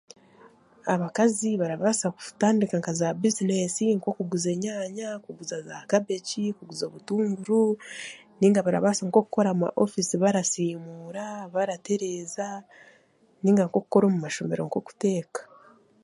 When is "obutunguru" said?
6.85-7.63